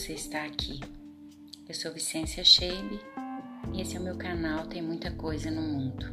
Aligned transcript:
você 0.00 0.12
estar 0.12 0.46
aqui. 0.46 0.78
Eu 1.68 1.74
sou 1.74 1.92
Vicência 1.92 2.44
Shebe 2.44 3.00
e 3.74 3.80
esse 3.80 3.96
é 3.96 4.00
o 4.00 4.02
meu 4.02 4.16
canal 4.16 4.66
Tem 4.66 4.80
Muita 4.80 5.10
Coisa 5.10 5.50
no 5.50 5.60
Mundo. 5.60 6.06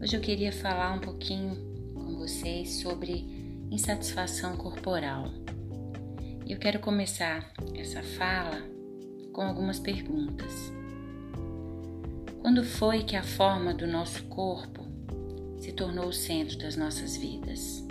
Hoje 0.00 0.14
eu 0.14 0.20
queria 0.20 0.52
falar 0.52 0.92
um 0.92 1.00
pouquinho 1.00 1.56
com 1.94 2.16
vocês 2.16 2.82
sobre 2.82 3.26
insatisfação 3.70 4.58
corporal. 4.58 5.32
Eu 6.46 6.58
quero 6.58 6.80
começar 6.80 7.50
essa 7.74 8.02
fala 8.02 8.62
com 9.32 9.40
algumas 9.40 9.78
perguntas. 9.78 10.70
Quando 12.42 12.62
foi 12.62 13.04
que 13.04 13.16
a 13.16 13.22
forma 13.22 13.72
do 13.72 13.86
nosso 13.86 14.22
corpo 14.24 14.86
se 15.58 15.72
tornou 15.72 16.08
o 16.08 16.12
centro 16.12 16.58
das 16.58 16.76
nossas 16.76 17.16
vidas? 17.16 17.86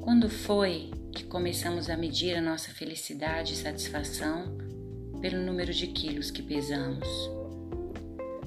Quando 0.00 0.28
foi 0.28 0.90
que 1.18 1.24
começamos 1.24 1.90
a 1.90 1.96
medir 1.96 2.36
a 2.36 2.40
nossa 2.40 2.70
felicidade 2.70 3.52
e 3.52 3.56
satisfação 3.56 4.56
pelo 5.20 5.44
número 5.44 5.74
de 5.74 5.88
quilos 5.88 6.30
que 6.30 6.40
pesamos? 6.40 7.08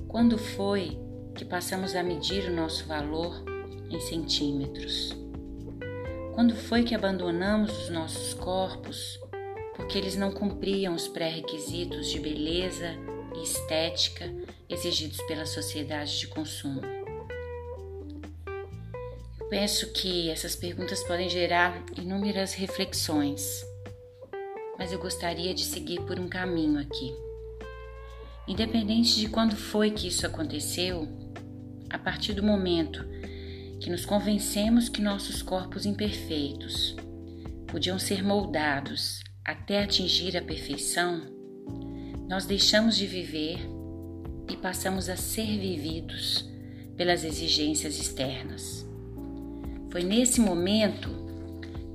Quando 0.08 0.38
foi 0.38 0.98
que 1.36 1.44
passamos 1.44 1.96
a 1.98 2.02
medir 2.02 2.46
o 2.46 2.56
nosso 2.56 2.86
valor 2.86 3.44
em 3.90 4.00
centímetros? 4.00 5.14
Quando 6.34 6.56
foi 6.56 6.84
que 6.84 6.96
abandonamos 6.96 7.78
os 7.78 7.90
nossos 7.90 8.34
corpos 8.34 9.20
porque 9.76 9.98
eles 9.98 10.16
não 10.16 10.32
cumpriam 10.32 10.96
os 10.96 11.10
pré-requisitos 11.10 12.08
de 12.08 12.22
beleza 12.22 12.96
e 13.36 13.44
estética 13.44 14.34
exigidos 14.70 15.22
pela 15.24 15.46
sociedade 15.46 16.20
de 16.20 16.28
consumo? 16.28 17.01
Penso 19.52 19.92
que 19.92 20.30
essas 20.30 20.56
perguntas 20.56 21.04
podem 21.04 21.28
gerar 21.28 21.84
inúmeras 21.98 22.54
reflexões, 22.54 23.66
mas 24.80 24.94
eu 24.94 24.98
gostaria 24.98 25.54
de 25.54 25.66
seguir 25.66 26.00
por 26.04 26.18
um 26.18 26.30
caminho 26.30 26.80
aqui. 26.80 27.14
Independente 28.48 29.20
de 29.20 29.28
quando 29.28 29.58
foi 29.58 29.92
que 29.92 30.08
isso 30.08 30.26
aconteceu, 30.26 31.06
a 31.90 32.00
partir 32.00 32.32
do 32.32 32.42
momento 32.42 33.06
que 33.82 33.90
nos 33.90 34.06
convencemos 34.06 34.88
que 34.88 35.02
nossos 35.02 35.42
corpos 35.42 35.86
imperfeitos 35.86 36.96
podiam 37.68 38.00
ser 38.00 38.24
moldados 38.24 39.20
até 39.44 39.84
atingir 39.84 40.38
a 40.38 40.42
perfeição, 40.42 41.24
nós 42.30 42.46
deixamos 42.46 42.96
de 42.96 43.06
viver 43.06 43.60
e 44.50 44.56
passamos 44.56 45.10
a 45.10 45.18
ser 45.18 45.60
vividos 45.60 46.50
pelas 46.96 47.26
exigências 47.26 48.00
externas. 48.00 48.90
Foi 49.92 50.04
nesse 50.04 50.40
momento 50.40 51.10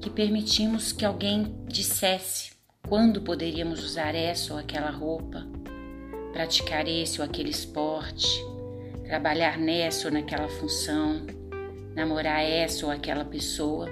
que 0.02 0.10
permitimos 0.10 0.92
que 0.92 1.02
alguém 1.02 1.56
dissesse 1.66 2.50
quando 2.86 3.22
poderíamos 3.22 3.82
usar 3.82 4.14
essa 4.14 4.52
ou 4.52 4.58
aquela 4.58 4.90
roupa, 4.90 5.46
praticar 6.30 6.86
esse 6.86 7.22
ou 7.22 7.24
aquele 7.24 7.48
esporte, 7.48 8.28
trabalhar 9.02 9.56
nessa 9.58 10.08
ou 10.08 10.12
naquela 10.12 10.46
função, 10.46 11.26
namorar 11.94 12.44
essa 12.44 12.84
ou 12.84 12.92
aquela 12.92 13.24
pessoa, 13.24 13.88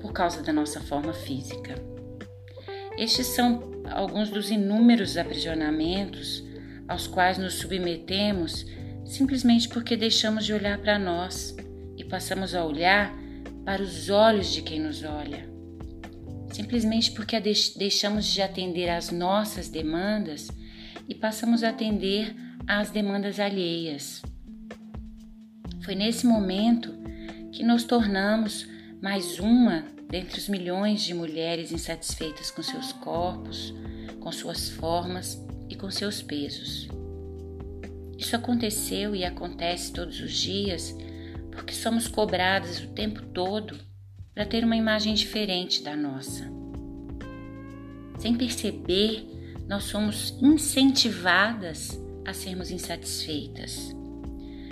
por 0.00 0.12
causa 0.12 0.40
da 0.40 0.52
nossa 0.52 0.80
forma 0.80 1.12
física. 1.12 1.74
Estes 2.96 3.26
são 3.26 3.82
alguns 3.90 4.30
dos 4.30 4.52
inúmeros 4.52 5.16
aprisionamentos 5.16 6.44
aos 6.86 7.08
quais 7.08 7.38
nos 7.38 7.54
submetemos 7.54 8.64
simplesmente 9.04 9.68
porque 9.68 9.96
deixamos 9.96 10.44
de 10.44 10.52
olhar 10.52 10.78
para 10.78 10.96
nós 10.96 11.56
passamos 12.06 12.54
a 12.54 12.64
olhar 12.64 13.14
para 13.64 13.82
os 13.82 14.08
olhos 14.08 14.52
de 14.52 14.62
quem 14.62 14.80
nos 14.80 15.02
olha. 15.02 15.48
Simplesmente 16.52 17.10
porque 17.12 17.38
deixamos 17.40 18.26
de 18.26 18.40
atender 18.40 18.88
às 18.88 19.10
nossas 19.10 19.68
demandas 19.68 20.48
e 21.08 21.14
passamos 21.14 21.62
a 21.62 21.70
atender 21.70 22.34
às 22.66 22.90
demandas 22.90 23.38
alheias. 23.38 24.22
Foi 25.82 25.94
nesse 25.94 26.26
momento 26.26 26.94
que 27.52 27.62
nos 27.62 27.84
tornamos 27.84 28.66
mais 29.02 29.38
uma 29.38 29.84
dentre 30.08 30.38
os 30.38 30.48
milhões 30.48 31.02
de 31.02 31.14
mulheres 31.14 31.72
insatisfeitas 31.72 32.50
com 32.50 32.62
seus 32.62 32.92
corpos, 32.92 33.74
com 34.20 34.30
suas 34.32 34.68
formas 34.68 35.40
e 35.68 35.74
com 35.74 35.90
seus 35.90 36.22
pesos. 36.22 36.88
Isso 38.18 38.34
aconteceu 38.34 39.14
e 39.14 39.24
acontece 39.24 39.92
todos 39.92 40.20
os 40.20 40.32
dias 40.32 40.96
porque 41.56 41.72
somos 41.74 42.06
cobradas 42.06 42.80
o 42.80 42.88
tempo 42.88 43.22
todo 43.22 43.76
para 44.34 44.44
ter 44.44 44.62
uma 44.62 44.76
imagem 44.76 45.14
diferente 45.14 45.82
da 45.82 45.96
nossa. 45.96 46.44
Sem 48.18 48.34
perceber, 48.34 49.26
nós 49.66 49.84
somos 49.84 50.38
incentivadas 50.40 51.98
a 52.26 52.34
sermos 52.34 52.70
insatisfeitas, 52.70 53.96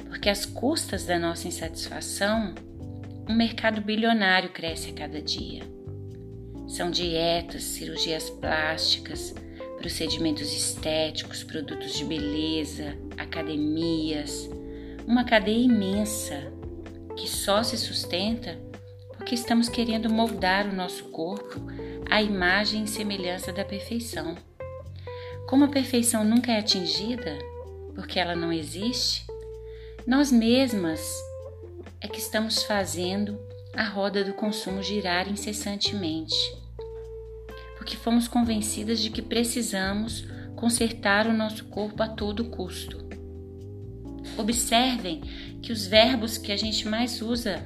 porque 0.09 0.29
às 0.29 0.45
custas 0.45 1.07
da 1.07 1.19
nossa 1.19 1.49
insatisfação, 1.49 2.55
um 3.29 3.35
mercado 3.35 3.81
bilionário 3.81 4.51
cresce 4.51 4.91
a 4.91 4.93
cada 4.95 5.21
dia. 5.23 5.63
São 6.69 6.91
dietas, 6.91 7.63
cirurgias 7.63 8.29
plásticas, 8.29 9.35
procedimentos 9.79 10.53
estéticos, 10.53 11.43
produtos 11.43 11.95
de 11.95 12.05
beleza, 12.05 12.97
academias, 13.17 14.49
uma 15.07 15.25
cadeia 15.25 15.65
imensa 15.65 16.53
que 17.17 17.29
só 17.29 17.63
se 17.63 17.77
sustenta 17.77 18.59
porque 19.17 19.35
estamos 19.35 19.69
querendo 19.69 20.11
moldar 20.11 20.67
o 20.67 20.75
nosso 20.75 21.05
corpo 21.05 21.61
à 22.11 22.21
imagem 22.21 22.85
e 22.85 22.89
semelhança 22.89 23.53
da 23.53 23.65
perfeição. 23.65 24.37
Como 25.49 25.65
a 25.65 25.69
perfeição 25.69 26.25
nunca 26.25 26.53
é 26.53 26.59
atingida, 26.59 27.39
porque 27.95 28.19
ela 28.19 28.35
não 28.35 28.53
existe, 28.53 29.25
nós 30.07 30.31
mesmas 30.31 31.01
é 32.01 32.09
que 32.09 32.19
estamos 32.19 32.63
fazendo 32.65 33.39
a 33.75 33.85
roda 33.85 34.23
do 34.23 34.35
consumo 34.35 34.83
girar 34.83 35.29
incessantemente. 35.29 36.55
Porque 37.77 37.97
fomos 37.97 38.29
convencidas 38.29 39.01
de 39.01 39.11
que 39.11 39.23
precisamos 39.23 40.27
consertar 40.55 41.27
o 41.27 41.33
nosso 41.33 41.65
corpo 41.67 42.03
a 42.03 42.09
todo 42.09 42.51
custo. 42.51 43.04
Observem 44.37 45.21
que 45.63 45.73
os 45.73 45.87
verbos 45.87 46.37
que 46.37 46.51
a 46.51 46.57
gente 46.57 46.89
mais 46.89 47.23
usa 47.23 47.63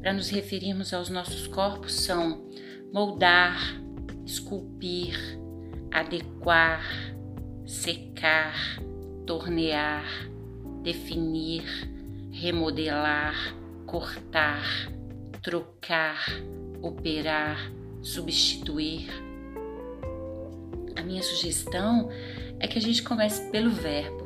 para 0.00 0.12
nos 0.12 0.28
referirmos 0.28 0.92
aos 0.92 1.08
nossos 1.08 1.46
corpos 1.46 1.94
são 1.94 2.44
moldar, 2.92 3.80
esculpir, 4.26 5.16
adequar, 5.90 6.84
secar, 7.64 8.54
tornear, 9.26 10.04
definir, 10.82 11.64
remodelar, 12.32 13.56
cortar, 13.86 14.90
trocar, 15.42 16.26
operar, 16.82 17.72
substituir. 18.02 19.08
A 20.96 21.02
minha 21.02 21.22
sugestão 21.22 22.10
é 22.58 22.66
que 22.66 22.78
a 22.78 22.82
gente 22.82 23.02
comece 23.02 23.50
pelo 23.50 23.70
verbo 23.70 24.23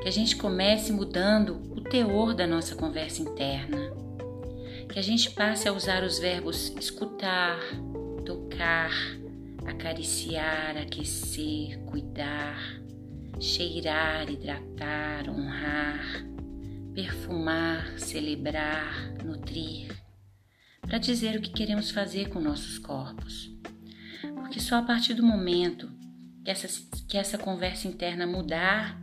que 0.00 0.08
a 0.08 0.12
gente 0.12 0.36
comece 0.36 0.92
mudando 0.92 1.60
o 1.70 1.80
teor 1.80 2.34
da 2.34 2.46
nossa 2.46 2.74
conversa 2.74 3.22
interna, 3.22 3.92
que 4.88 4.98
a 4.98 5.02
gente 5.02 5.30
passe 5.30 5.68
a 5.68 5.72
usar 5.72 6.02
os 6.02 6.18
verbos 6.18 6.74
escutar, 6.78 7.58
tocar, 8.24 8.90
acariciar, 9.66 10.76
aquecer, 10.76 11.78
cuidar, 11.86 12.58
cheirar, 13.38 14.28
hidratar, 14.30 15.28
honrar, 15.28 16.24
perfumar, 16.94 17.98
celebrar, 17.98 19.14
nutrir, 19.24 19.88
para 20.80 20.98
dizer 20.98 21.36
o 21.36 21.42
que 21.42 21.50
queremos 21.50 21.90
fazer 21.90 22.28
com 22.30 22.40
nossos 22.40 22.78
corpos. 22.78 23.50
Porque 24.34 24.60
só 24.60 24.76
a 24.76 24.82
partir 24.82 25.14
do 25.14 25.22
momento 25.22 25.90
que 26.44 26.50
essa, 26.50 26.68
que 27.06 27.16
essa 27.16 27.38
conversa 27.38 27.86
interna 27.86 28.26
mudar, 28.26 29.00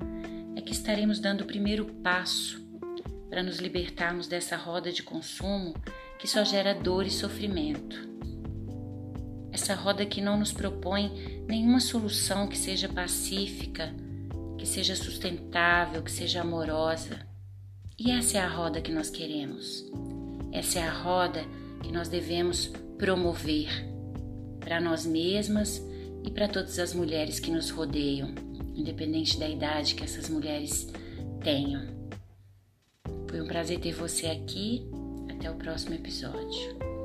que 0.67 0.73
estaremos 0.73 1.17
dando 1.17 1.41
o 1.41 1.45
primeiro 1.45 1.85
passo 1.85 2.61
para 3.29 3.41
nos 3.41 3.57
libertarmos 3.57 4.27
dessa 4.27 4.57
roda 4.57 4.91
de 4.91 5.01
consumo 5.01 5.73
que 6.19 6.27
só 6.27 6.43
gera 6.43 6.73
dor 6.75 7.05
e 7.05 7.09
sofrimento. 7.09 8.05
Essa 9.49 9.73
roda 9.73 10.05
que 10.05 10.19
não 10.19 10.37
nos 10.37 10.51
propõe 10.51 11.45
nenhuma 11.47 11.79
solução 11.79 12.49
que 12.49 12.57
seja 12.57 12.89
pacífica, 12.89 13.95
que 14.57 14.65
seja 14.65 14.93
sustentável, 14.93 16.03
que 16.03 16.11
seja 16.11 16.41
amorosa. 16.41 17.25
E 17.97 18.11
essa 18.11 18.37
é 18.37 18.41
a 18.41 18.49
roda 18.49 18.81
que 18.81 18.91
nós 18.91 19.09
queremos. 19.09 19.85
Essa 20.51 20.79
é 20.79 20.83
a 20.83 20.91
roda 20.91 21.45
que 21.81 21.93
nós 21.93 22.09
devemos 22.09 22.67
promover 22.97 23.69
para 24.59 24.81
nós 24.81 25.05
mesmas 25.05 25.81
e 26.25 26.29
para 26.29 26.49
todas 26.49 26.77
as 26.77 26.93
mulheres 26.93 27.39
que 27.39 27.51
nos 27.51 27.69
rodeiam 27.69 28.46
independente 28.77 29.39
da 29.39 29.50
idade 29.50 29.95
que 29.95 30.03
essas 30.03 30.29
mulheres 30.29 30.88
tenham. 31.44 31.88
Foi 33.27 33.41
um 33.41 33.47
prazer 33.47 33.79
ter 33.79 33.94
você 33.94 34.27
aqui. 34.27 34.88
Até 35.29 35.51
o 35.51 35.56
próximo 35.56 35.94
episódio. 35.94 36.96